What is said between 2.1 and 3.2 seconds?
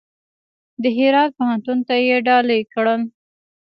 ډالۍ کړل.